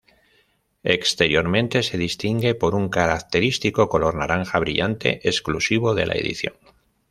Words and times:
Exteriormente 0.81 1.83
se 1.83 1.95
distingue 1.99 2.55
por 2.55 2.73
un 2.73 2.89
característico 2.89 3.87
color 3.87 4.15
naranja 4.15 4.57
brillante 4.57 5.19
exclusivo 5.29 5.93
de 5.93 6.07
la 6.07 6.15
edición. 6.15 6.55